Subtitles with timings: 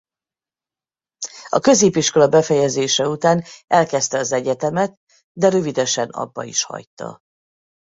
[1.49, 4.97] A középiskola befejezése után elkezdte az egyetemet
[5.39, 7.19] de rövidesen abba is hagyta.